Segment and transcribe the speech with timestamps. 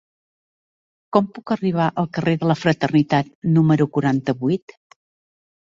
[1.17, 4.79] Com puc arribar al carrer de la Fraternitat número quaranta-vuit?